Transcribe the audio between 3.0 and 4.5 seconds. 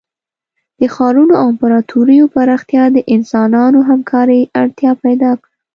انسانانو همکارۍ